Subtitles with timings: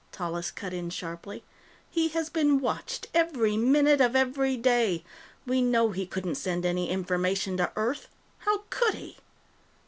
[0.11, 1.43] Tallis cut in sharply.
[1.91, 5.03] "He has been watched every minute of every day.
[5.45, 8.07] We know he couldn't send any information to Earth.
[8.39, 9.19] How could he?"